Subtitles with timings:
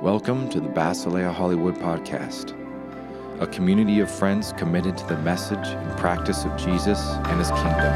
[0.00, 2.54] Welcome to the Basileia Hollywood Podcast,
[3.38, 7.92] a community of friends committed to the message and practice of Jesus and his kingdom.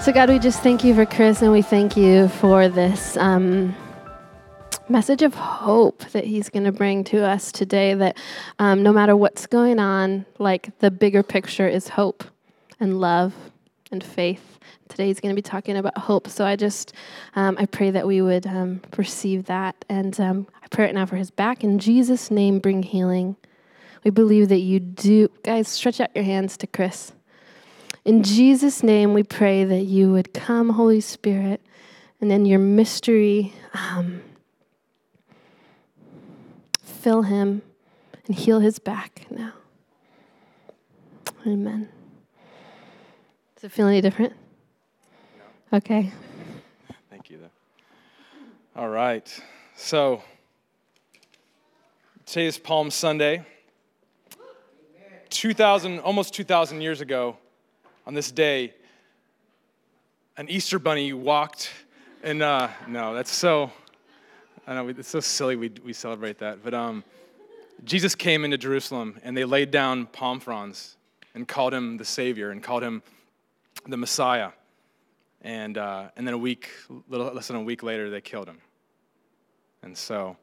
[0.00, 3.76] So, God, we just thank you for Chris and we thank you for this um,
[4.88, 7.94] message of hope that he's going to bring to us today.
[7.94, 8.18] That
[8.58, 12.24] um, no matter what's going on, like the bigger picture is hope
[12.80, 13.34] and love
[13.90, 14.58] and faith.
[14.88, 16.28] Today he's going to be talking about hope.
[16.28, 16.92] So, I just,
[17.34, 19.84] um, I pray that we would um, perceive that.
[19.88, 21.64] And um, I pray right now for his back.
[21.64, 23.36] In Jesus' name, bring healing.
[24.04, 25.30] We believe that you do.
[25.42, 27.12] Guys, stretch out your hands to Chris.
[28.04, 31.62] In Jesus' name, we pray that you would come, Holy Spirit,
[32.20, 34.13] and in your mystery, um,
[37.04, 37.60] fill him
[38.26, 39.52] and heal his back now.
[41.46, 41.86] Amen.
[43.54, 44.32] Does it feel any different?
[45.70, 46.10] Okay.
[47.10, 47.40] Thank you.
[47.42, 48.80] Though.
[48.80, 49.28] All right.
[49.76, 50.22] So
[52.24, 53.44] today is Palm Sunday.
[55.28, 57.36] 2000, almost 2,000 years ago,
[58.06, 58.72] on this day,
[60.38, 61.70] an Easter bunny walked,
[62.22, 63.70] and uh, no, that's so,
[64.66, 66.64] I know, it's so silly we, we celebrate that.
[66.64, 67.04] But um,
[67.84, 70.96] Jesus came into Jerusalem, and they laid down palm fronds
[71.34, 73.02] and called him the Savior and called him
[73.86, 74.52] the Messiah.
[75.42, 76.70] And, uh, and then a week,
[77.10, 78.58] little less than a week later, they killed him.
[79.82, 80.38] And so,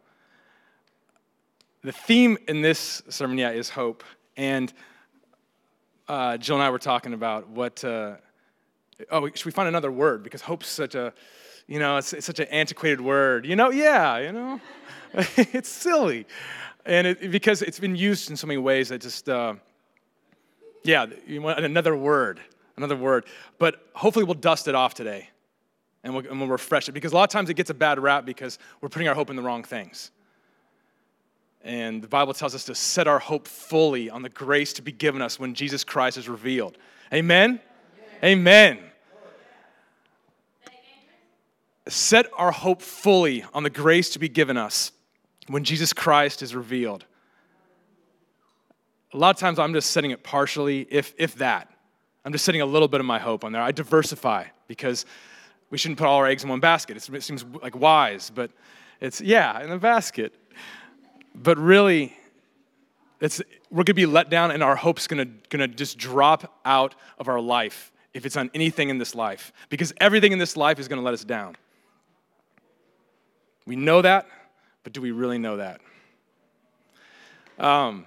[1.84, 4.04] the theme in this sermon, yeah, is hope.
[4.38, 4.72] And
[6.08, 8.18] uh, Jill and I were talking about what, uh,
[9.10, 10.22] oh, should we find another word?
[10.22, 11.12] Because hope's such a,
[11.68, 13.46] you know, it's, it's such an antiquated word.
[13.46, 14.62] You know, yeah, you know,
[15.38, 16.26] it's silly.
[16.86, 19.56] And it, because it's been used in so many ways that just, uh,
[20.84, 22.40] yeah, you want another word,
[22.78, 23.26] another word.
[23.60, 25.30] But hopefully we'll dust it off today
[26.04, 28.00] and we'll, and we'll refresh it because a lot of times it gets a bad
[28.00, 30.12] rap because we're putting our hope in the wrong things.
[31.64, 34.92] And the Bible tells us to set our hope fully on the grace to be
[34.92, 36.78] given us when Jesus Christ is revealed.
[37.14, 37.60] Amen?
[38.24, 38.80] Amen.
[41.88, 44.92] Set our hope fully on the grace to be given us
[45.48, 47.06] when Jesus Christ is revealed.
[49.14, 51.70] A lot of times I'm just setting it partially, if, if that.
[52.24, 53.62] I'm just setting a little bit of my hope on there.
[53.62, 55.06] I diversify because
[55.70, 56.98] we shouldn't put all our eggs in one basket.
[56.98, 58.52] It seems like wise, but
[59.00, 60.34] it's, yeah, in the basket.
[61.34, 62.16] But really,
[63.20, 66.96] it's, we're going to be let down and our hope's going to just drop out
[67.18, 69.52] of our life if it's on anything in this life.
[69.70, 71.56] Because everything in this life is going to let us down.
[73.72, 74.28] We know that,
[74.84, 75.80] but do we really know that?
[77.58, 78.06] Um,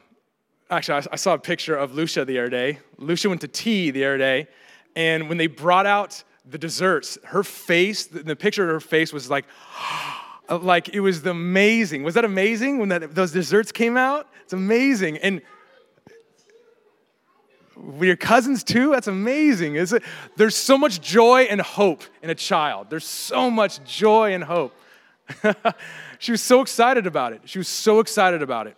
[0.69, 2.81] actually, I, I saw a picture of Lucia the other day.
[2.99, 4.47] Lucia went to tea the other day,
[4.95, 9.31] and when they brought out the desserts, her face, the, picture of her face was
[9.31, 9.47] like,
[10.51, 12.03] like it was amazing.
[12.03, 14.29] Was that amazing when that, those desserts came out?
[14.43, 15.17] It's amazing.
[15.17, 15.41] And
[17.75, 18.91] were your cousins too?
[18.91, 19.77] That's amazing.
[19.77, 20.03] Is it?
[20.37, 22.89] There's so much joy and hope in a child.
[22.91, 24.75] There's so much joy and hope.
[26.19, 27.43] she was so excited about it.
[27.45, 28.77] She was so excited about it.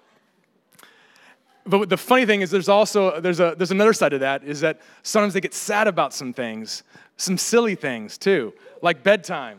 [1.66, 4.60] But the funny thing is there's also there's a there's another side to that is
[4.60, 6.84] that sometimes they get sad about some things,
[7.16, 9.58] some silly things too, like bedtime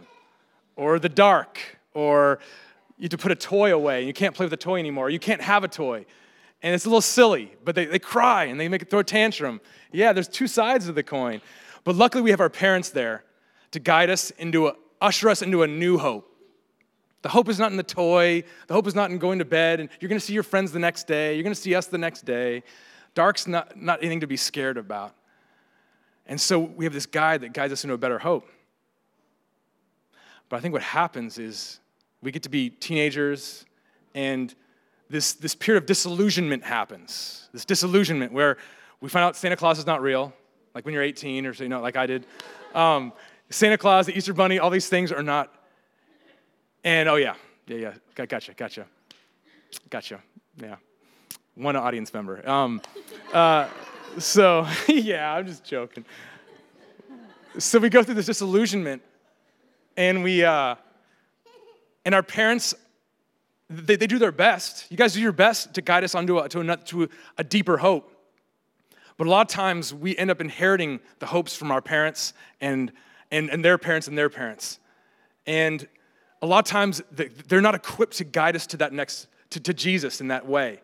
[0.78, 1.60] or the dark
[1.94, 2.40] or
[2.98, 5.20] you have to put a toy away you can't play with the toy anymore, you
[5.20, 6.06] can't have a toy.
[6.64, 9.04] And it's a little silly, but they, they cry and they make it throw a
[9.04, 9.62] tantrum.
[9.92, 11.42] Yeah, there's two sides of the coin.
[11.84, 13.24] But luckily we have our parents there
[13.72, 16.37] to guide us into a, usher us into a new hope.
[17.28, 18.46] The hope is not in the toy.
[18.68, 20.72] The hope is not in going to bed and you're going to see your friends
[20.72, 21.34] the next day.
[21.34, 22.64] You're going to see us the next day.
[23.16, 25.14] Dark's not, not anything to be scared about.
[26.26, 28.48] And so we have this guide that guides us into a better hope.
[30.48, 31.82] But I think what happens is
[32.22, 33.66] we get to be teenagers
[34.16, 34.56] and
[35.10, 37.50] this, this period of disillusionment happens.
[37.52, 38.56] This disillusionment where
[39.02, 40.32] we find out Santa Claus is not real,
[40.74, 42.26] like when you're 18 or so, you know, like I did.
[42.74, 43.12] Um,
[43.50, 45.54] Santa Claus, the Easter Bunny, all these things are not.
[46.88, 47.36] And oh, yeah,
[47.68, 48.86] yeah, yeah, gotcha, gotcha,
[49.90, 50.22] gotcha,
[50.56, 50.78] yeah.
[51.56, 52.50] One audience member.
[52.50, 52.82] Um,
[53.34, 53.68] uh,
[54.20, 56.06] so, yeah, I'm just joking.
[57.58, 59.02] So we go through this disillusionment,
[59.98, 60.76] and we, uh,
[62.06, 62.74] and our parents,
[63.70, 64.90] they, they do their best.
[64.90, 67.76] You guys do your best to guide us onto a, to, a, to a deeper
[67.76, 68.14] hope.
[69.18, 72.32] But a lot of times we end up inheriting the hopes from our parents
[72.62, 72.94] and,
[73.30, 74.80] and, and their parents and their parents.
[75.46, 75.86] And
[76.42, 79.74] a lot of times they're not equipped to guide us to that next, to, to
[79.74, 80.82] Jesus in that way.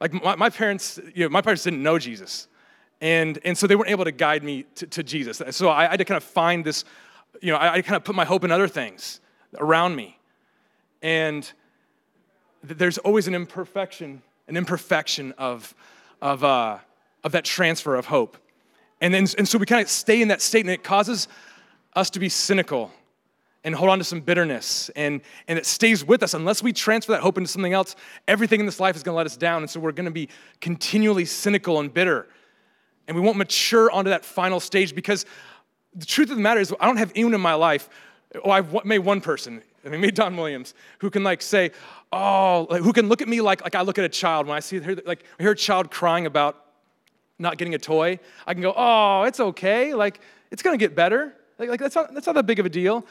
[0.00, 2.48] Like my, my parents, you know, my parents didn't know Jesus.
[3.00, 5.42] And, and so they weren't able to guide me to, to Jesus.
[5.50, 6.84] So I, I, had to kind of find this,
[7.42, 9.20] you know, I, I kind of put my hope in other things
[9.58, 10.18] around me.
[11.02, 11.50] And
[12.66, 15.74] th- there's always an imperfection, an imperfection of,
[16.22, 16.78] of, uh,
[17.22, 18.38] of that transfer of hope.
[19.02, 21.28] And, then, and so we kind of stay in that state, and it causes
[21.94, 22.90] us to be cynical
[23.66, 24.90] and hold on to some bitterness.
[24.94, 26.34] And, and it stays with us.
[26.34, 27.96] Unless we transfer that hope into something else,
[28.28, 29.62] everything in this life is going to let us down.
[29.62, 30.28] And so we're going to be
[30.60, 32.28] continually cynical and bitter.
[33.08, 35.26] And we won't mature onto that final stage because
[35.94, 37.88] the truth of the matter is, I don't have anyone in my life.
[38.44, 41.70] Oh, I've made one person, I mean, me, Don Williams, who can like say,
[42.12, 44.56] oh, like, who can look at me like, like I look at a child when
[44.56, 46.64] I see, like, I hear a child crying about
[47.38, 48.18] not getting a toy.
[48.46, 49.94] I can go, oh, it's okay.
[49.94, 50.20] Like,
[50.50, 51.34] it's going to get better.
[51.58, 53.06] Like, like, that's, not, that's not that big of a deal.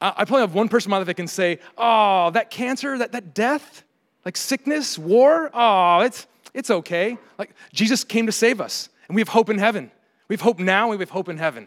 [0.00, 3.12] I, probably have one person in my life that can say, oh, that cancer, that,
[3.12, 3.84] that death,
[4.24, 7.16] like sickness, war, oh, it's, it's okay.
[7.38, 9.90] Like, Jesus came to save us, and we have hope in heaven.
[10.28, 11.66] We have hope now, and we have hope in heaven.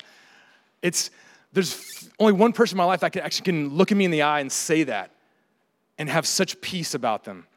[0.82, 1.10] It's,
[1.54, 4.12] there's only one person in my life that can actually can look at me in
[4.12, 5.12] the eye and say that
[5.98, 7.48] and have such peace about them.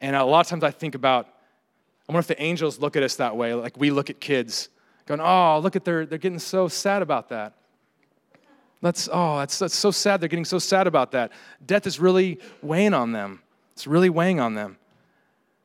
[0.00, 1.26] And a lot of times I think about,
[2.08, 4.68] I wonder if the angels look at us that way, like we look at kids,
[5.06, 7.54] going, oh, look at their, they're getting so sad about that.
[8.82, 10.20] That's, oh, that's, that's so sad.
[10.20, 11.32] They're getting so sad about that.
[11.64, 13.40] Death is really weighing on them.
[13.72, 14.76] It's really weighing on them.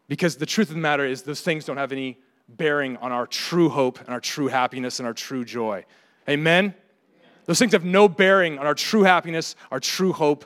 [0.07, 2.17] Because the truth of the matter is, those things don't have any
[2.49, 5.85] bearing on our true hope and our true happiness and our true joy.
[6.27, 6.73] Amen?
[7.45, 10.43] Those things have no bearing on our true happiness, our true hope,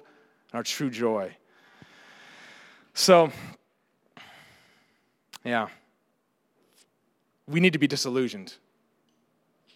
[0.52, 1.36] and our true joy.
[2.94, 3.32] So,
[5.44, 5.68] yeah,
[7.48, 8.56] we need to be disillusioned.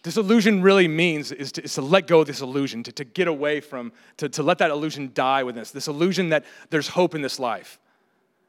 [0.02, 3.28] Disillusion really means is to, is to let go of this illusion, to, to get
[3.28, 7.14] away from, to, to let that illusion die within us, this illusion that there's hope
[7.14, 7.78] in this life.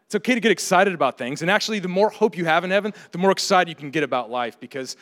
[0.05, 1.41] It's okay to get excited about things.
[1.41, 4.03] And actually, the more hope you have in heaven, the more excited you can get
[4.03, 4.95] about life because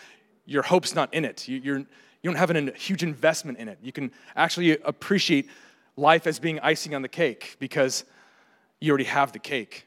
[0.46, 1.48] your hope's not in it.
[1.48, 1.86] You, you're, you
[2.24, 3.78] don't have a huge investment in it.
[3.82, 5.50] You can actually appreciate
[5.98, 8.06] life as being icing on the cake because
[8.80, 9.86] you already have the cake.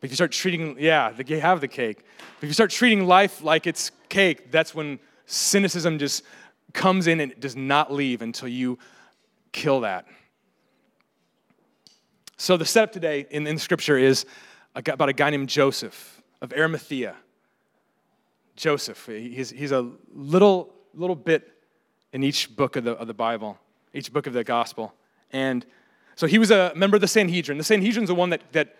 [0.00, 1.98] But if you start treating, yeah, you have the cake.
[2.18, 6.24] But if you start treating life like it's cake, that's when cynicism just
[6.72, 8.78] comes in and it does not leave until you
[9.52, 10.06] kill that.
[12.36, 14.24] So the setup today in, in scripture is
[14.74, 17.16] about a guy named Joseph of Arimathea.
[18.56, 21.52] Joseph, he's, he's a little, little bit
[22.12, 23.58] in each book of the, of the Bible,
[23.92, 24.94] each book of the gospel.
[25.32, 25.66] And
[26.16, 27.58] so he was a member of the Sanhedrin.
[27.58, 28.76] The Sanhedrin's the one that, that,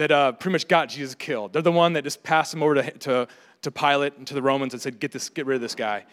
[0.00, 1.52] that uh, pretty much got Jesus killed.
[1.52, 3.28] They're the one that just passed him over to, to,
[3.60, 6.06] to Pilate and to the Romans and said, get, this, get rid of this guy.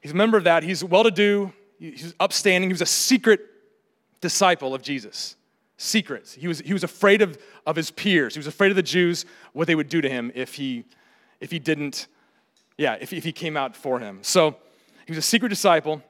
[0.00, 0.64] He's a member of that.
[0.64, 2.68] He's well to do, he's upstanding.
[2.68, 3.42] He was a secret
[4.20, 5.36] disciple of Jesus.
[5.76, 6.34] Secrets.
[6.34, 8.34] He was, he was afraid of, of his peers.
[8.34, 10.84] He was afraid of the Jews, what they would do to him if he,
[11.40, 12.08] if he didn't,
[12.76, 14.18] yeah, if, if he came out for him.
[14.22, 14.56] So
[15.06, 16.02] he was a secret disciple.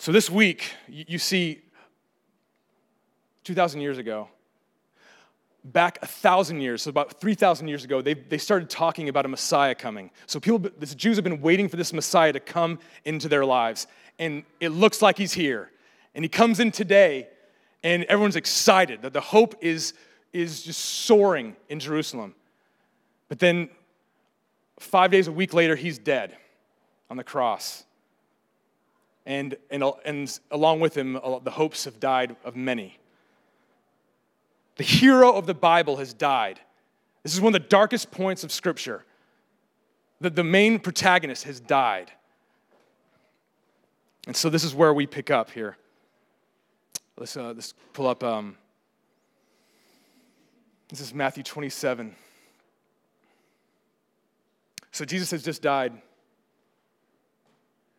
[0.00, 1.60] So this week, you, you see
[3.44, 4.30] 2,000 years ago,
[5.72, 9.28] back a thousand years, so about 3,000 years ago, they, they started talking about a
[9.28, 10.10] Messiah coming.
[10.26, 13.86] So people, the Jews have been waiting for this Messiah to come into their lives.
[14.18, 15.70] And it looks like he's here.
[16.14, 17.28] And he comes in today,
[17.82, 19.92] and everyone's excited that the hope is,
[20.32, 22.34] is just soaring in Jerusalem.
[23.28, 23.68] But then
[24.78, 26.36] five days, a week later, he's dead
[27.10, 27.84] on the cross.
[29.26, 32.98] And, and, and along with him, the hopes have died of many.
[34.76, 36.60] The hero of the Bible has died.
[37.22, 39.04] This is one of the darkest points of Scripture.
[40.20, 42.10] That the main protagonist has died.
[44.26, 45.76] And so this is where we pick up here.
[47.18, 48.22] Let's, uh, let's pull up.
[48.22, 48.56] Um,
[50.88, 52.14] this is Matthew 27.
[54.92, 55.92] So Jesus has just died.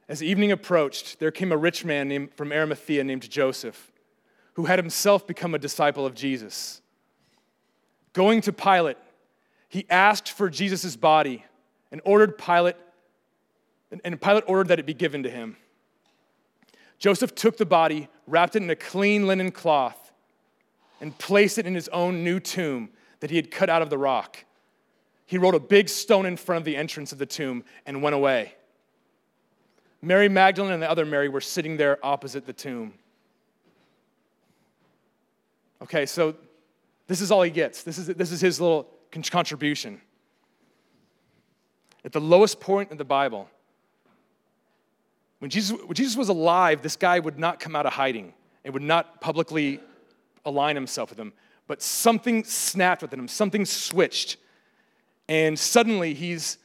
[0.09, 3.91] As evening approached, there came a rich man named, from Arimathea named Joseph
[4.57, 6.81] who had himself become a disciple of Jesus.
[8.13, 8.97] Going to Pilate,
[9.69, 11.45] he asked for Jesus' body
[11.91, 12.75] and ordered Pilate,
[14.03, 15.57] and Pilate ordered that it be given to him.
[16.97, 20.11] Joseph took the body, wrapped it in a clean linen cloth,
[20.99, 23.97] and placed it in his own new tomb that he had cut out of the
[23.99, 24.43] rock.
[25.27, 28.15] He rolled a big stone in front of the entrance of the tomb and went
[28.15, 28.55] away.
[30.01, 32.95] Mary Magdalene and the other Mary were sitting there opposite the tomb.
[35.81, 36.35] Okay, so
[37.07, 37.83] this is all he gets.
[37.83, 38.87] This is, this is his little
[39.31, 40.01] contribution.
[42.03, 43.49] At the lowest point in the Bible,
[45.39, 48.33] when Jesus, when Jesus was alive, this guy would not come out of hiding
[48.65, 49.79] and would not publicly
[50.45, 51.33] align himself with him.
[51.67, 54.37] but something snapped within him, something switched.
[55.27, 56.57] And suddenly he's,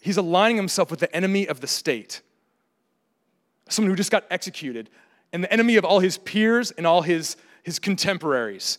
[0.00, 2.20] he's aligning himself with the enemy of the state,
[3.68, 4.90] someone who just got executed,
[5.32, 8.78] and the enemy of all his peers and all his, his contemporaries.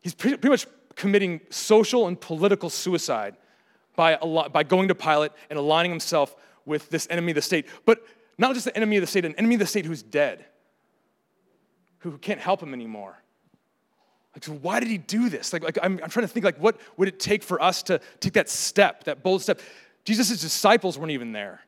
[0.00, 3.36] He's pretty, much committing social and political suicide
[3.96, 6.34] by, by going to Pilate and aligning himself
[6.66, 7.66] with this enemy of the state.
[7.84, 8.04] But
[8.38, 10.44] not just the enemy of the state, an enemy of the state who's dead,
[11.98, 13.16] who can't help him anymore.
[14.34, 15.52] Like, so why did he do this?
[15.52, 18.00] Like, like I'm, I'm trying to think, like, what would it take for us to
[18.18, 19.60] take that step, that bold step?
[20.04, 21.60] Jesus' disciples weren't even there.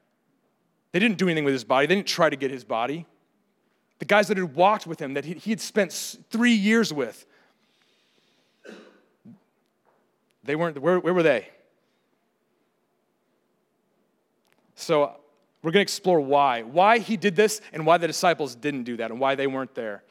[0.92, 1.86] They didn't do anything with his body.
[1.86, 3.06] They didn't try to get his body.
[3.98, 7.24] The guys that had walked with him, that he, had spent three years with,
[10.44, 11.48] they weren't, where, where were they?
[14.74, 15.16] So
[15.62, 16.62] we're going to explore why.
[16.62, 19.74] Why he did this and why the disciples didn't do that and why they weren't
[19.74, 20.02] there.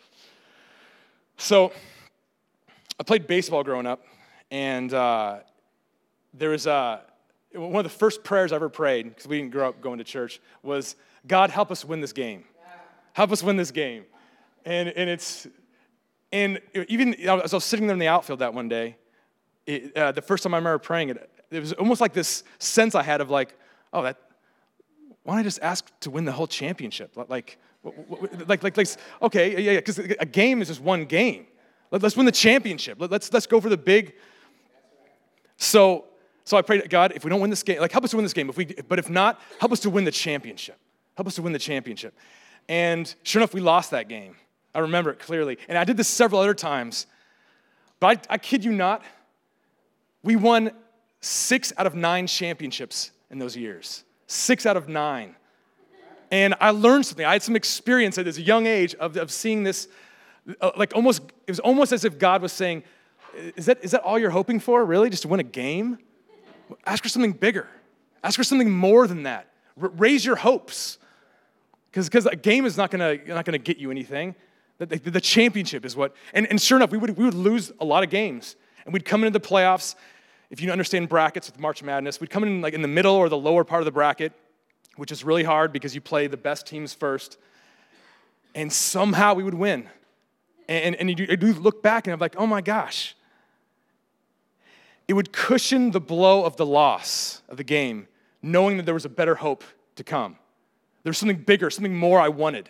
[1.37, 1.71] So
[2.99, 4.03] I played baseball growing up,
[4.51, 5.39] and uh,
[6.33, 7.01] there was a,
[7.53, 10.03] one of the first prayers I ever prayed, because we didn't grow up going to
[10.03, 10.95] church, was
[11.27, 12.45] God, help us win this game.
[13.15, 14.03] Help us win this game.
[14.65, 15.47] And, and it's,
[16.33, 18.97] and even as I was sitting there in the outfield that one day,
[19.65, 22.93] it, uh, the first time I remember praying it, it was almost like this sense
[22.93, 23.57] I had of like,
[23.93, 24.17] oh, that,
[25.23, 27.15] why don't I just ask to win the whole championship?
[27.15, 27.57] Like,
[28.49, 28.87] like, like, like
[29.21, 31.47] okay, yeah, yeah, because a game is just one game.
[31.91, 32.97] Let's win the championship.
[32.99, 34.15] Let's, let's go for the big.
[35.55, 36.03] So,
[36.43, 38.25] so I prayed, God, if we don't win this game, like help us to win
[38.25, 38.49] this game.
[38.49, 40.77] If we, but if not, help us to win the championship.
[41.15, 42.13] Help us to win the championship.
[42.67, 44.35] And sure enough, we lost that game.
[44.73, 45.57] I remember it clearly.
[45.67, 47.07] And I did this several other times.
[47.99, 49.03] But I, I kid you not,
[50.23, 50.71] we won
[51.21, 55.35] six out of nine championships in those years six out of nine.
[56.31, 57.25] And I learned something.
[57.25, 59.87] I had some experience at this young age of, of seeing this,
[60.59, 62.83] uh, like almost, it was almost as if God was saying,
[63.55, 65.09] is that, is that all you're hoping for, really?
[65.09, 65.99] Just to win a game?
[66.85, 67.67] Ask for something bigger.
[68.23, 69.51] Ask for something more than that.
[69.79, 70.97] R- raise your hopes.
[71.95, 74.35] Because a game is not gonna, not gonna get you anything.
[74.77, 77.71] The, the, the championship is what, and, and sure enough, we would, we would lose
[77.79, 78.57] a lot of games.
[78.83, 79.95] And we'd come into the playoffs
[80.49, 83.29] if you understand brackets with March Madness, we'd come in like in the middle or
[83.29, 84.33] the lower part of the bracket,
[84.95, 87.37] which is really hard because you play the best teams first,
[88.53, 89.89] and somehow we would win.
[90.67, 93.15] And, and you do look back and I'm like, oh my gosh.
[95.07, 98.07] It would cushion the blow of the loss of the game,
[98.41, 99.63] knowing that there was a better hope
[99.95, 100.37] to come.
[101.05, 102.67] There was something bigger, something more I wanted.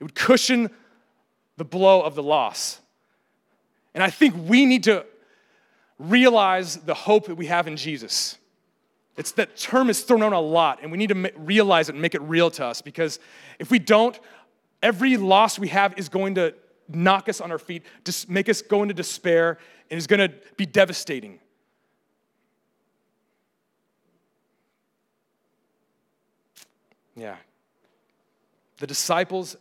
[0.00, 0.70] It would cushion
[1.58, 2.80] the blow of the loss.
[3.94, 5.04] And I think we need to
[5.98, 8.38] realize the hope that we have in Jesus.
[9.18, 12.00] It's that term is thrown out a lot, and we need to realize it and
[12.00, 13.18] make it real to us because
[13.58, 14.18] if we don't,
[14.82, 16.54] every loss we have is going to
[16.88, 19.58] knock us on our feet, just make us go into despair,
[19.90, 21.40] and is going to be devastating.
[27.14, 27.36] Yeah.
[28.78, 29.56] The disciples,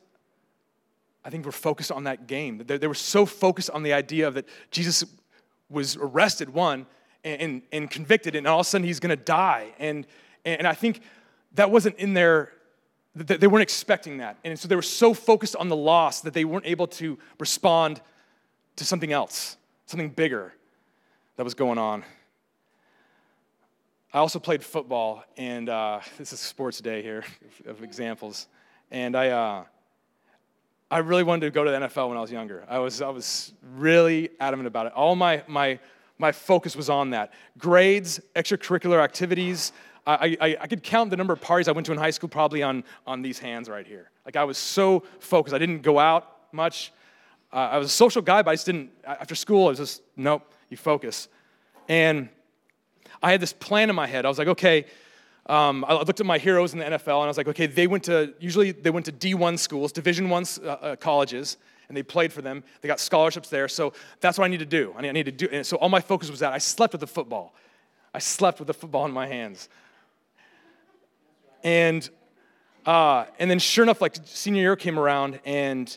[1.24, 2.62] I think, were focused on that game.
[2.66, 5.06] They, they were so focused on the idea that Jesus
[5.70, 6.86] was arrested, one,
[7.24, 9.74] and, and, and convicted, and all of a sudden he's gonna die.
[9.80, 10.06] And,
[10.44, 11.02] and I think
[11.56, 12.52] that wasn't in their,
[13.16, 14.38] they weren't expecting that.
[14.44, 18.02] And so they were so focused on the loss that they weren't able to respond
[18.76, 20.54] to something else, something bigger
[21.38, 22.04] that was going on.
[24.14, 27.24] I also played football, and uh, this is sports day here
[27.66, 28.48] of examples.
[28.92, 29.64] And I, uh,
[30.92, 32.64] I really wanted to go to the NFL when I was younger.
[32.70, 34.94] I was, I was really adamant about it.
[34.94, 35.80] All my, my,
[36.18, 37.34] my focus was on that.
[37.58, 39.72] Grades, extracurricular activities.
[40.08, 42.30] I, I, I could count the number of parties I went to in high school
[42.30, 44.12] probably on, on these hands right here.
[44.26, 45.56] Like I was so focused.
[45.56, 46.94] I didn't go out much.
[47.52, 50.04] Uh, I was a social guy, but I just didn't, after school, I was just,
[50.16, 51.28] nope, you focus.
[51.88, 52.30] And
[53.24, 54.26] I had this plan in my head.
[54.26, 54.86] I was like, okay,
[55.48, 57.86] um, I looked at my heroes in the NFL and I was like, okay, they
[57.86, 62.02] went to, usually they went to D1 schools, Division One uh, uh, colleges, and they
[62.02, 62.64] played for them.
[62.82, 63.68] They got scholarships there.
[63.68, 64.94] So that's what I need to do.
[64.98, 65.48] I need, I need to do.
[65.52, 66.52] And so all my focus was that.
[66.52, 67.54] I slept with the football.
[68.14, 69.70] I slept with the football in my hands.
[71.64, 72.10] And,
[72.86, 75.96] uh, and then sure enough, like senior year came around and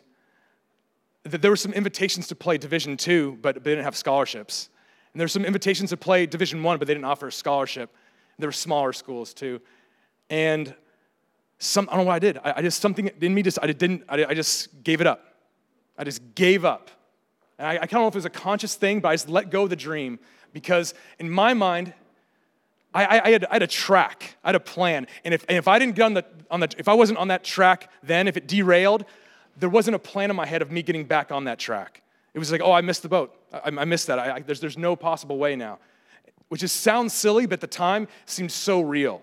[1.24, 4.68] th- there were some invitations to play Division Two, but they didn't have scholarships.
[5.12, 7.94] And there were some invitations to play Division One, but they didn't offer a scholarship.
[8.38, 9.60] There were smaller schools too.
[10.30, 10.74] And
[11.58, 12.38] some, I don't know what I did.
[12.38, 15.34] I, I just, something in me just, I didn't, I, I, just gave it up.
[15.96, 16.90] I just gave up.
[17.58, 19.50] And I, I don't know if it was a conscious thing, but I just let
[19.50, 20.20] go of the dream
[20.52, 21.92] because in my mind,
[22.94, 25.06] I, I, had, I had a track, I had a plan.
[25.24, 27.28] And if, and if I didn't get on the, on the, if I wasn't on
[27.28, 29.04] that track then, if it derailed,
[29.56, 32.02] there wasn't a plan in my head of me getting back on that track.
[32.34, 33.36] It was like, oh, I missed the boat.
[33.52, 34.18] I, I missed that.
[34.18, 35.80] I, there's, there's no possible way now.
[36.48, 39.22] Which just sounds silly, but at the time seems so real.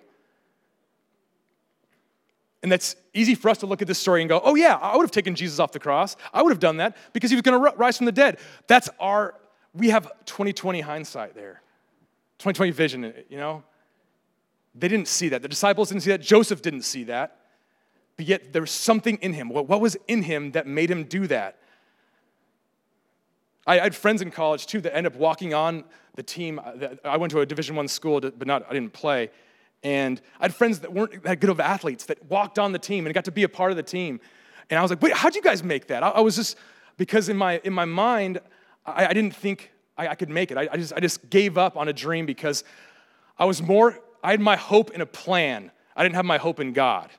[2.62, 4.96] And that's easy for us to look at this story and go, oh, yeah, I
[4.96, 6.15] would have taken Jesus off the cross.
[6.34, 8.39] I would have done that because he was going to rise from the dead.
[8.67, 9.36] That's our,
[9.74, 11.62] we have 2020 hindsight there,
[12.39, 13.63] 2020 vision, you know?
[14.74, 15.41] They didn't see that.
[15.41, 16.22] The disciples didn't see that.
[16.22, 17.38] Joseph didn't see that.
[18.17, 19.50] But yet there was something in him.
[19.50, 21.60] What was in him that made him do that?
[23.67, 25.84] I had friends in college too that ended up walking on
[26.15, 26.60] the team.
[27.03, 29.31] I went to a Division One school, but not I didn't play.
[29.84, 33.05] And I had friends that weren't that good of athletes that walked on the team
[33.05, 34.19] and got to be a part of the team.
[34.69, 36.01] And I was like, wait, how'd you guys make that?
[36.01, 36.57] I, was just,
[36.98, 38.39] because in my, in my mind,
[38.86, 40.57] I, I didn't think I, I, could make it.
[40.57, 42.63] I, just, I just gave up on a dream because
[43.38, 45.72] I was more, I had my hope in a plan.
[45.95, 47.12] I didn't have my hope in God.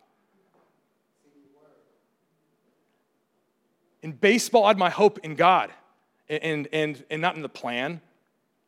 [4.02, 5.70] In baseball, I had my hope in God
[6.28, 8.00] and, and, and not in the plan.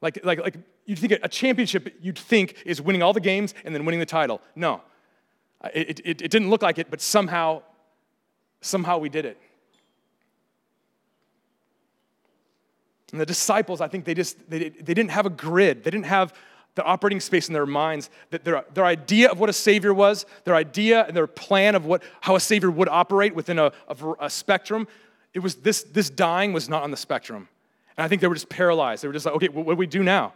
[0.01, 3.75] Like, like, like you'd think a championship you'd think is winning all the games and
[3.75, 4.41] then winning the title.
[4.55, 4.83] No,
[5.75, 7.63] it, it, it didn't look like it, but somehow,
[8.61, 9.39] somehow we did it.
[13.13, 15.83] And the disciples, I think they just they, they didn't have a grid.
[15.83, 16.35] They didn't have
[16.75, 18.11] the operating space in their minds.
[18.31, 21.87] That their, their idea of what a savior was, their idea and their plan of
[21.87, 24.87] what how a savior would operate within a, a, a spectrum,
[25.35, 27.49] it was this this dying was not on the spectrum.
[27.97, 29.03] And I think they were just paralyzed.
[29.03, 30.33] They were just like, okay, what, what do we do now?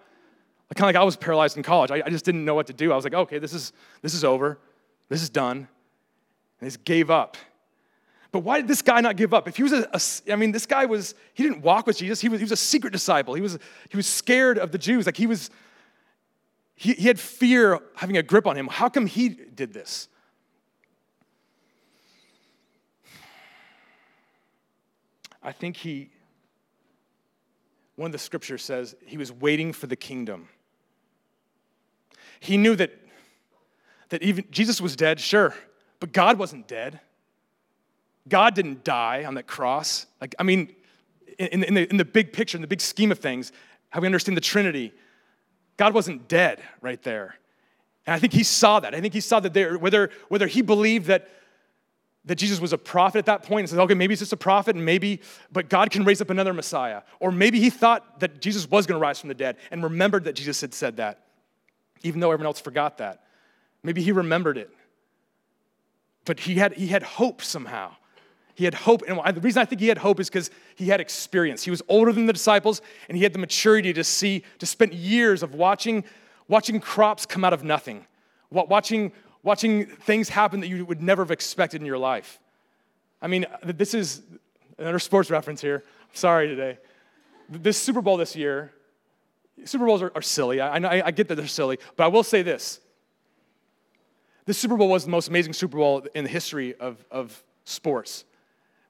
[0.74, 1.90] kind of like I was paralyzed in college.
[1.90, 2.92] I, I, just didn't know what to do.
[2.92, 4.58] I was like, okay, this is, this is over.
[5.08, 5.56] This is done.
[5.58, 5.68] And
[6.60, 7.36] they just gave up.
[8.30, 9.46] But why did this guy not give up?
[9.46, 12.20] If he was a, a I mean, this guy was, he didn't walk with Jesus.
[12.20, 13.34] He was, he was a secret disciple.
[13.34, 13.58] He was,
[13.90, 15.04] he was scared of the Jews.
[15.04, 15.50] Like he was,
[16.74, 18.68] he, he had fear having a grip on him.
[18.68, 20.08] How come he did this?
[25.42, 26.10] I think he,
[27.96, 30.48] one of the scriptures says he was waiting for the kingdom.
[32.40, 32.92] He knew that,
[34.10, 35.54] that even Jesus was dead, sure,
[36.00, 37.00] but God wasn't dead.
[38.28, 40.06] God didn't die on that cross.
[40.20, 40.74] Like, I mean,
[41.38, 43.52] in, in, the, in the big picture, in the big scheme of things,
[43.90, 44.92] how we understand the Trinity,
[45.76, 47.36] God wasn't dead right there.
[48.06, 48.94] And I think he saw that.
[48.94, 51.28] I think he saw that there, whether, whether he believed that,
[52.24, 54.36] that Jesus was a prophet at that point and says, okay, maybe he's just a
[54.36, 57.02] prophet and maybe, but God can raise up another Messiah.
[57.18, 60.24] Or maybe he thought that Jesus was going to rise from the dead and remembered
[60.24, 61.22] that Jesus had said that
[62.02, 63.22] even though everyone else forgot that.
[63.82, 64.70] Maybe he remembered it.
[66.24, 67.96] But he had, he had hope somehow.
[68.54, 69.02] He had hope.
[69.08, 71.64] And the reason I think he had hope is because he had experience.
[71.64, 74.94] He was older than the disciples, and he had the maturity to see, to spend
[74.94, 76.04] years of watching,
[76.48, 78.06] watching crops come out of nothing,
[78.50, 79.10] watching,
[79.42, 82.38] watching things happen that you would never have expected in your life.
[83.20, 84.22] I mean, this is
[84.78, 85.84] another sports reference here.
[85.86, 86.78] I'm sorry today.
[87.48, 88.72] This Super Bowl this year,
[89.64, 90.60] Super Bowls are, are silly.
[90.60, 92.80] I, I, I get that they're silly, but I will say this.
[94.44, 98.24] This Super Bowl was the most amazing Super Bowl in the history of, of sports.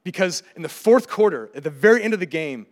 [0.04, 2.66] Because in the fourth quarter, at the very end of the game,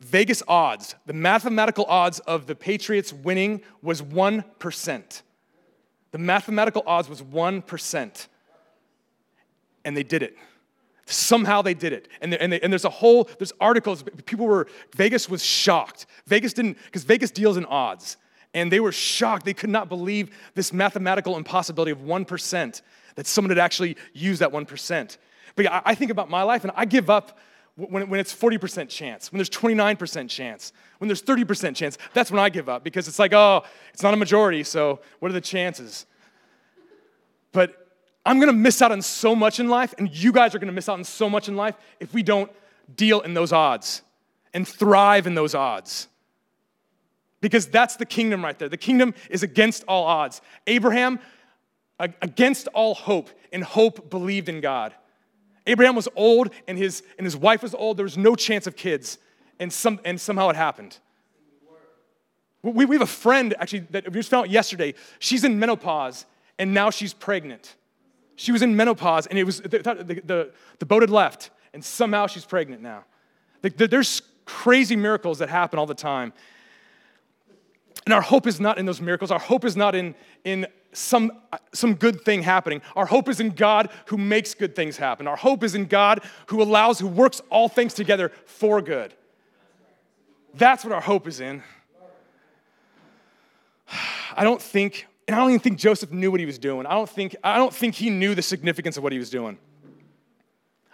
[0.00, 5.22] Vegas odds, the mathematical odds of the Patriots winning was 1%.
[6.10, 8.26] The mathematical odds was 1%.
[9.84, 10.36] And they did it.
[11.06, 12.08] Somehow they did it.
[12.20, 16.06] And, and, they, and there's a whole, there's articles, people were, Vegas was shocked.
[16.26, 18.18] Vegas didn't, because Vegas deals in odds.
[18.52, 19.44] And they were shocked.
[19.44, 22.82] They could not believe this mathematical impossibility of 1%,
[23.14, 25.16] that someone had actually used that 1%.
[25.56, 27.38] But I, I think about my life and I give up
[27.78, 31.96] when, when it's 40% chance, when there's 29% chance, when there's 30% chance.
[32.12, 33.62] That's when I give up because it's like, oh,
[33.94, 36.04] it's not a majority, so what are the chances?
[37.52, 37.88] But
[38.26, 40.88] I'm gonna miss out on so much in life, and you guys are gonna miss
[40.88, 42.50] out on so much in life if we don't
[42.96, 44.02] deal in those odds
[44.52, 46.08] and thrive in those odds.
[47.40, 48.68] Because that's the kingdom right there.
[48.68, 50.40] The kingdom is against all odds.
[50.66, 51.20] Abraham,
[52.00, 54.94] against all hope, and hope believed in God.
[55.68, 57.96] Abraham was old, and his, and his wife was old.
[57.98, 59.18] There was no chance of kids,
[59.60, 60.98] and, some, and somehow it happened.
[62.62, 64.94] We, we have a friend, actually, that we just found out yesterday.
[65.18, 66.26] She's in menopause,
[66.58, 67.76] and now she's pregnant.
[68.36, 71.84] She was in menopause, and it was the, the, the, the boat had left, and
[71.84, 73.04] somehow she's pregnant now.
[73.62, 76.32] There's crazy miracles that happen all the time.
[78.06, 79.30] And our hope is not in those miracles.
[79.30, 80.66] Our hope is not in, in
[80.98, 81.32] some,
[81.72, 82.82] some good thing happening.
[82.96, 85.26] Our hope is in God who makes good things happen.
[85.26, 89.14] Our hope is in God who allows, who works all things together for good.
[90.54, 91.62] That's what our hope is in.
[94.36, 96.86] I don't think and I don't even think Joseph knew what he was doing.
[96.86, 99.58] I don't think, I don't think he knew the significance of what he was doing.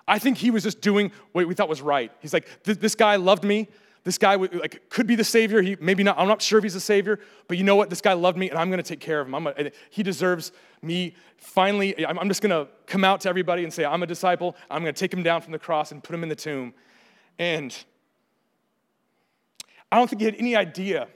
[0.08, 2.10] I think he was just doing what we thought was right.
[2.20, 3.68] He's like, this guy loved me.
[4.04, 5.62] This guy like, could be the savior.
[5.62, 6.18] He maybe not.
[6.18, 7.88] I'm not sure if he's the savior, but you know what?
[7.88, 9.48] This guy loved me, and I'm going to take care of him.
[9.88, 11.14] He deserves me.
[11.38, 14.56] Finally, I'm just going to come out to everybody and say, I'm a disciple.
[14.70, 16.74] I'm going to take him down from the cross and put him in the tomb.
[17.38, 17.76] And
[19.90, 21.08] I don't think he had any idea.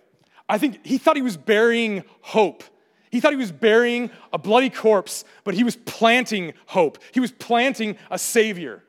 [0.49, 2.65] I think he thought he was burying hope.
[3.11, 6.99] He thought he was burying a bloody corpse, but he was planting hope.
[7.13, 8.83] He was planting a savior.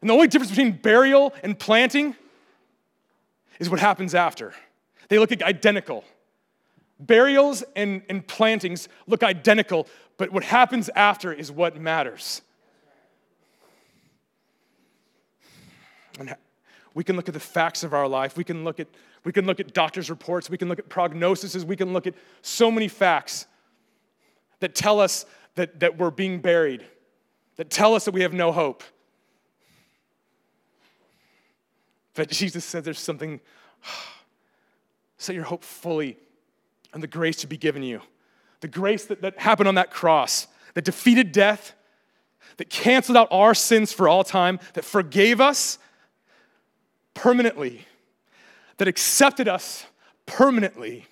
[0.00, 2.16] And the only difference between burial and planting
[3.58, 4.52] is what happens after.
[5.08, 6.04] They look identical.
[6.98, 12.42] Burials and, and plantings look identical, but what happens after is what matters.
[16.18, 16.34] And
[16.94, 18.36] we can look at the facts of our life.
[18.36, 18.88] We can look at,
[19.24, 20.48] we can look at doctor's reports.
[20.48, 21.64] We can look at prognoses.
[21.64, 23.46] We can look at so many facts
[24.60, 26.84] that tell us that, that we're being buried,
[27.56, 28.82] that tell us that we have no hope.
[32.16, 33.40] But Jesus said there's something,
[35.18, 36.16] set your hope fully
[36.92, 38.00] on the grace to be given you.
[38.60, 41.74] The grace that, that happened on that cross, that defeated death,
[42.56, 45.78] that canceled out our sins for all time, that forgave us
[47.12, 47.86] permanently,
[48.78, 49.84] that accepted us
[50.24, 51.04] permanently,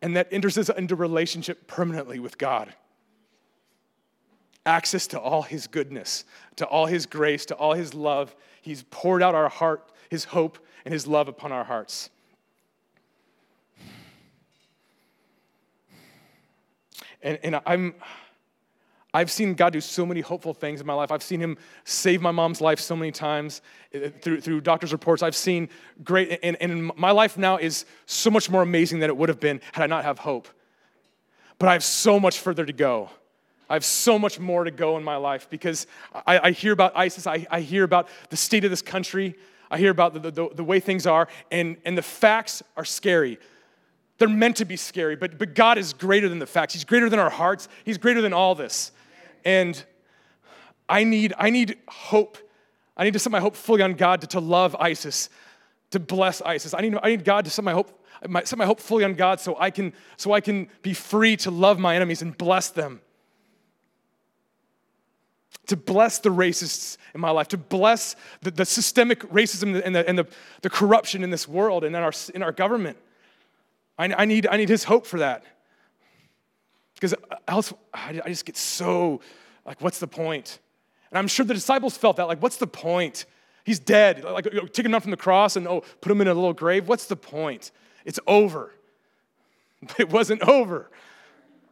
[0.00, 2.72] and that enters us into relationship permanently with God
[4.68, 6.24] access to all his goodness,
[6.56, 8.36] to all his grace, to all his love.
[8.60, 12.10] He's poured out our heart, his hope, and his love upon our hearts.
[17.22, 17.94] And, and I'm,
[19.12, 21.10] I've seen God do so many hopeful things in my life.
[21.10, 23.62] I've seen Him save my mom's life so many times
[23.94, 25.22] uh, through, through doctor's reports.
[25.22, 25.68] I've seen
[26.04, 29.40] great, and, and my life now is so much more amazing than it would have
[29.40, 30.46] been had I not have hope.
[31.58, 33.10] But I have so much further to go.
[33.68, 35.86] I have so much more to go in my life because
[36.26, 39.34] I, I hear about ISIS, I, I, hear about the state of this country,
[39.70, 43.38] I hear about the, the, the way things are, and, and the facts are scary.
[44.16, 46.72] They're meant to be scary, but, but God is greater than the facts.
[46.72, 48.90] He's greater than our hearts, He's greater than all this.
[49.44, 49.82] And
[50.88, 52.38] I need, I need hope.
[52.96, 55.28] I need to set my hope fully on God to, to love ISIS,
[55.90, 56.74] to bless ISIS.
[56.74, 57.94] I need, I need God to set my hope
[58.44, 61.52] set my hope fully on God so I can so I can be free to
[61.52, 63.00] love my enemies and bless them
[65.66, 70.08] to bless the racists in my life, to bless the, the systemic racism and, the,
[70.08, 70.26] and the,
[70.62, 72.96] the, corruption in this world and in our, in our government.
[73.98, 75.44] I, I, need, I need his hope for that.
[76.94, 77.14] Because
[77.46, 79.20] else, I, just get so,
[79.64, 80.58] like, what's the point?
[81.10, 83.26] And I'm sure the disciples felt that, like, what's the point?
[83.64, 84.24] He's dead.
[84.24, 86.88] Like, take him down from the cross and, oh, put him in a little grave.
[86.88, 87.70] What's the point?
[88.04, 88.72] It's over.
[89.82, 90.90] But it wasn't over.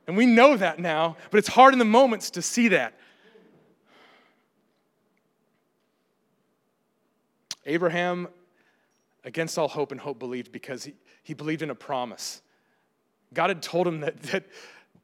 [0.06, 2.94] And we know that now, but it's hard in the moments to see that.
[7.66, 8.28] Abraham,
[9.24, 12.40] against all hope and hope, believed because he, he believed in a promise.
[13.34, 14.44] God had told him that, that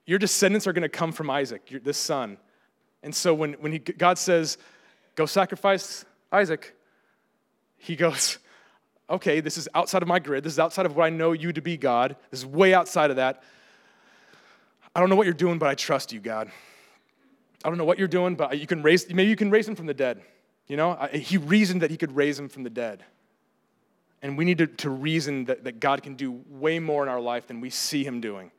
[0.07, 2.39] your descendants are going to come from Isaac, your, this son.
[3.03, 4.59] And so when, when he, God says,
[5.17, 6.75] go sacrifice Isaac,
[7.79, 8.39] he goes,
[9.11, 10.45] okay, this is outside of my grid.
[10.45, 12.17] This is outside of what I know you to be, God.
[12.31, 13.43] This is way outside of that.
[14.95, 16.51] I don't know what you're doing, but I trust you, God.
[17.65, 19.75] I don't know what you're doing, but you can raise, maybe you can raise him
[19.75, 20.23] from the dead.
[20.73, 23.05] You know, he reasoned that he could raise him from the dead.
[24.23, 27.21] And we need to, to reason that, that God can do way more in our
[27.21, 28.51] life than we see him doing.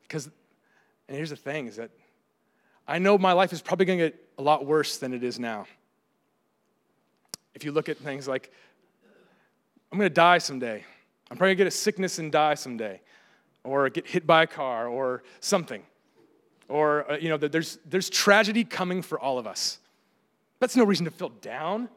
[0.00, 0.30] Because,
[1.08, 1.90] and here's the thing is that
[2.86, 5.38] I know my life is probably going to get a lot worse than it is
[5.38, 5.66] now.
[7.54, 8.50] If you look at things like,
[9.92, 10.82] I'm going to die someday.
[11.30, 13.02] I'm probably going to get a sickness and die someday,
[13.62, 15.82] or get hit by a car, or something
[16.68, 19.78] or uh, you know there's, there's tragedy coming for all of us.
[20.60, 21.88] That's no reason to feel down.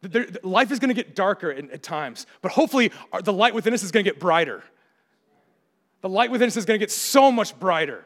[0.00, 3.54] There, life is going to get darker at, at times but hopefully our, the light
[3.54, 4.62] within us is going to get brighter.
[6.00, 8.04] The light within us is going to get so much brighter.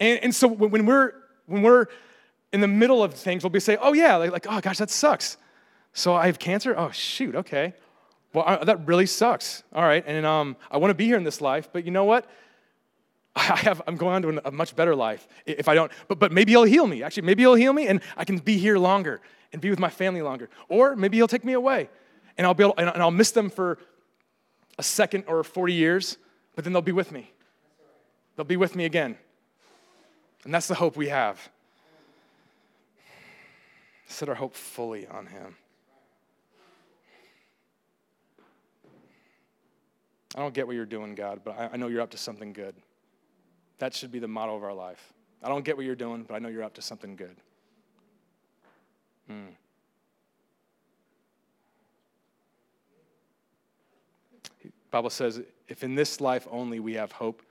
[0.00, 1.12] And, and so when, when, we're
[1.46, 1.86] when we're
[2.52, 4.90] in the middle of things we'll be saying oh yeah like, like oh gosh that
[4.90, 5.36] sucks.
[5.92, 6.74] So i have cancer?
[6.76, 7.74] Oh shoot okay.
[8.32, 9.62] Well I, that really sucks.
[9.74, 12.04] All right and um, i want to be here in this life but you know
[12.04, 12.26] what
[13.36, 15.90] I have, I'm going on to a much better life if I don't.
[16.08, 17.02] But, but maybe he'll heal me.
[17.02, 19.20] Actually, maybe he'll heal me and I can be here longer
[19.52, 20.48] and be with my family longer.
[20.68, 21.88] Or maybe he'll take me away
[22.36, 23.78] and I'll, be able, and I'll miss them for
[24.78, 26.18] a second or 40 years,
[26.54, 27.30] but then they'll be with me.
[28.36, 29.16] They'll be with me again.
[30.44, 31.50] And that's the hope we have.
[34.06, 35.56] Set our hope fully on him.
[40.34, 42.52] I don't get what you're doing, God, but I, I know you're up to something
[42.52, 42.74] good.
[43.82, 45.12] That should be the motto of our life.
[45.42, 47.34] I don't get what you're doing, but I know you're up to something good.
[49.28, 49.48] Mm.
[54.92, 57.42] Bible says, if in this life only we have hope,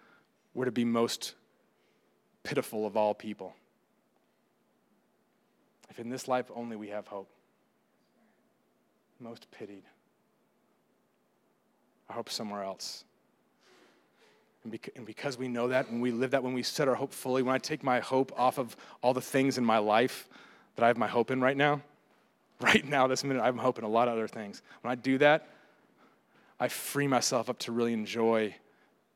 [0.54, 1.34] we're to be most
[2.44, 3.54] pitiful of all people.
[5.90, 7.30] If in this life only we have hope,
[9.20, 9.84] most pitied.
[12.10, 13.04] I hope somewhere else.
[14.64, 17.42] And, because we know that, when we live that, when we set our hope fully,
[17.42, 20.30] when I take my hope off of all the things in my life
[20.76, 21.82] that I have my hope in right now,
[22.62, 24.62] right now, this minute, I'm hoping a lot of other things.
[24.82, 25.48] When I do that,
[26.60, 28.56] I free myself up to really enjoy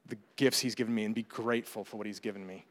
[0.08, 2.66] the gifts He's given me and be grateful for what He's given me.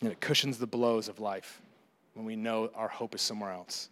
[0.00, 1.60] And it cushions the blows of life
[2.14, 3.88] when we know our hope is somewhere else.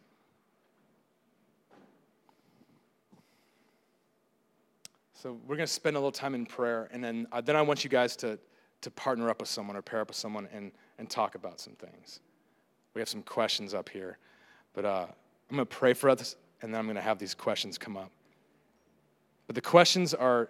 [5.22, 7.60] So we're going to spend a little time in prayer, and then, uh, then I
[7.60, 8.38] want you guys to,
[8.80, 11.74] to partner up with someone or pair up with someone and, and talk about some
[11.74, 12.20] things.
[12.94, 14.16] We have some questions up here,
[14.72, 15.06] but uh,
[15.50, 17.98] I'm going to pray for us, and then I'm going to have these questions come
[17.98, 18.10] up.
[19.46, 20.48] But the questions are,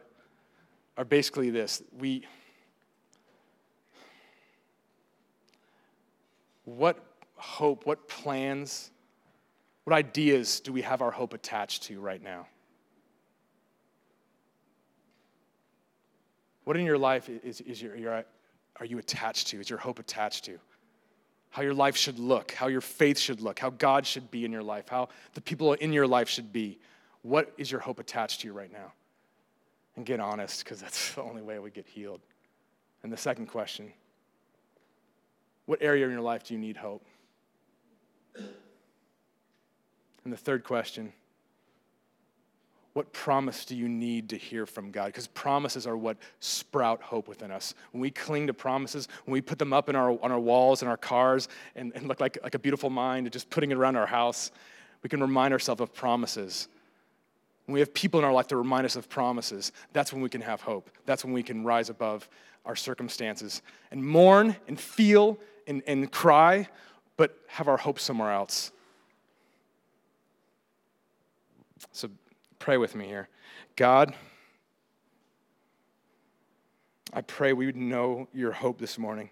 [0.97, 1.83] are basically this.
[1.99, 2.29] We,
[6.65, 7.05] what
[7.35, 8.93] hope, what plans,
[9.83, 12.47] what ideas do we have our hope attached to right now?
[16.65, 18.25] What in your life is, is your, your,
[18.79, 19.61] are you attached to?
[19.61, 20.59] Is your hope attached to?
[21.51, 24.53] How your life should look, how your faith should look, how God should be in
[24.53, 26.79] your life, how the people in your life should be.
[27.23, 28.93] What is your hope attached to right now?
[29.97, 32.21] And get honest, because that's the only way we get healed.
[33.03, 33.93] And the second question
[35.67, 37.05] what area in your life do you need hope?
[40.25, 41.13] And the third question
[42.93, 45.07] what promise do you need to hear from God?
[45.07, 47.75] Because promises are what sprout hope within us.
[47.93, 50.83] When we cling to promises, when we put them up in our, on our walls
[50.83, 53.77] in our cars and, and look like, like a beautiful mind and just putting it
[53.77, 54.51] around our house,
[55.03, 56.69] we can remind ourselves of promises.
[57.67, 60.29] When we have people in our life to remind us of promises, that's when we
[60.29, 60.91] can have hope.
[61.07, 62.29] That's when we can rise above
[62.67, 66.69] our circumstances and mourn and feel and, and cry,
[67.17, 68.73] but have our hope somewhere else.
[71.93, 72.11] So
[72.61, 73.29] pray with me here.
[73.75, 74.15] God,
[77.13, 79.31] I pray we would know your hope this morning.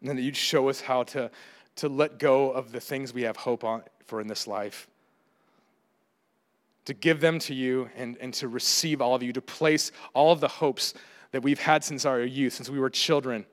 [0.00, 1.30] And that you'd show us how to,
[1.76, 4.88] to let go of the things we have hope on, for in this life.
[6.86, 10.32] To give them to you and, and to receive all of you, to place all
[10.32, 10.94] of the hopes
[11.32, 13.44] that we've had since our youth, since we were children.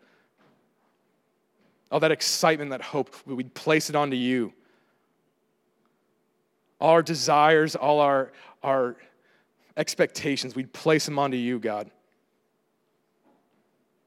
[1.91, 4.54] All that excitement, that hope, we'd place it onto you
[6.80, 8.32] all our desires, all our,
[8.63, 8.96] our
[9.76, 11.90] expectations, we'd place them onto you, God.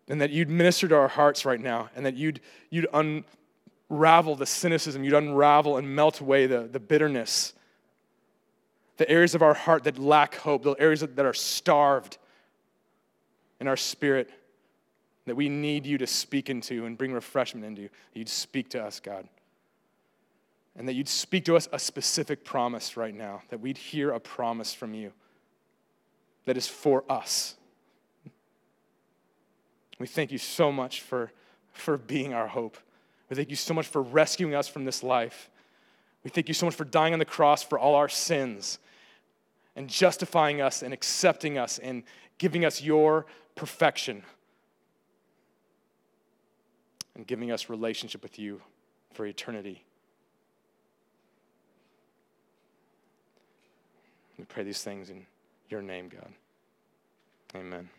[0.08, 4.46] And that you'd minister to our hearts right now, and that you'd, you'd unravel the
[4.46, 7.54] cynicism, you'd unravel and melt away the, the bitterness,
[8.96, 12.18] the areas of our heart that lack hope, the areas that are starved
[13.60, 14.30] in our spirit,
[15.26, 17.82] that we need you to speak into and bring refreshment into.
[17.82, 17.88] You.
[18.14, 19.28] You'd speak to us, God
[20.76, 24.20] and that you'd speak to us a specific promise right now, that we'd hear a
[24.20, 25.12] promise from you
[26.46, 27.56] that is for us.
[29.98, 31.30] We thank you so much for,
[31.72, 32.78] for being our hope.
[33.28, 35.50] We thank you so much for rescuing us from this life.
[36.24, 38.78] We thank you so much for dying on the cross for all our sins
[39.76, 42.02] and justifying us and accepting us and
[42.38, 44.22] giving us your perfection
[47.14, 48.60] and giving us relationship with you
[49.12, 49.84] for eternity.
[54.40, 55.26] We pray these things in
[55.68, 56.32] your name, God.
[57.54, 57.90] Amen.